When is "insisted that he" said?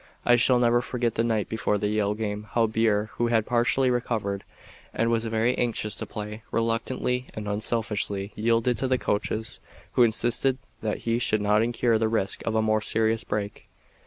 10.01-11.19